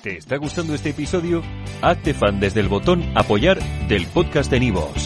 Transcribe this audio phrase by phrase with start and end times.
[0.02, 1.42] ¿Te está gustando este episodio?
[1.82, 5.05] Hazte fan desde el botón apoyar del podcast de Nivos.